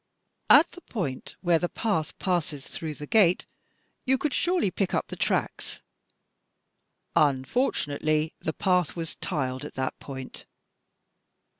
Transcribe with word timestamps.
"At 0.49 0.71
the 0.71 0.81
point 0.81 1.35
where 1.41 1.59
the 1.59 1.69
path 1.69 2.17
passes 2.17 2.65
through 2.65 2.95
the 2.95 3.05
gate, 3.05 3.45
you 4.03 4.17
could 4.17 4.33
surely 4.33 4.71
pick 4.71 4.95
up 4.95 5.09
the 5.09 5.15
tracks?"" 5.15 5.83
Unfortunately, 7.15 8.33
the 8.39 8.51
path 8.53 8.95
was 8.95 9.13
tiled 9.17 9.63
at 9.63 9.75
that 9.75 9.99
point." 9.99 10.47